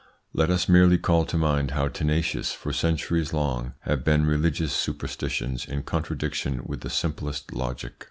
[0.33, 5.63] Let us merely call to mind how tenacious, for centuries long, have been religious superstitions
[5.63, 7.93] in contradiction with the simplest logic.